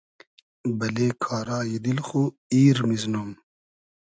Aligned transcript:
بئلې 0.77 1.09
کارای 1.25 1.69
دیل 1.83 1.99
خو 2.07 2.21
ایر 2.53 2.77
میزنوم 2.89 3.29